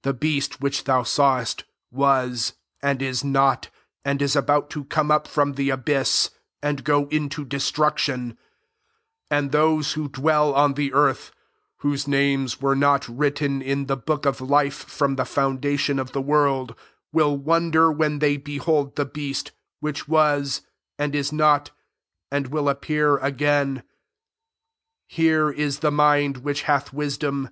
[0.00, 1.62] 8 The beast which thou sawest,
[1.92, 3.68] was, and is not;
[4.04, 8.36] and h about to come up from the abyss, and go into destruction:
[9.30, 11.30] and those who dwell on the earth
[11.76, 16.20] (whose names were not written in the book of life from the foundation of the
[16.20, 16.74] world)
[17.12, 20.62] will Wonder when they behold the beast, which was,,
[20.98, 21.70] and is not,
[22.32, 23.68] and will appear again.
[23.74, 23.82] ■ 9
[25.06, 27.50] Here i« the mind which hath wisdom.